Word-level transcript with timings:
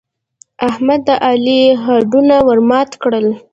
احمد 0.69 1.01
د 1.07 1.09
علي 1.27 1.61
هډونه 1.83 2.35
ور 2.47 2.59
مات 2.69 2.89
کړل. 3.01 3.27